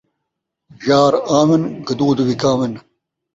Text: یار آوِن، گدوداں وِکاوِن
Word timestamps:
یار 0.87 1.13
آوِن، 1.37 1.63
گدوداں 1.87 2.27
وِکاوِن 2.27 2.73